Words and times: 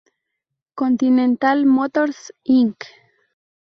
Continental 0.73 1.63
Motors, 1.67 2.33
Inc. 2.43 2.87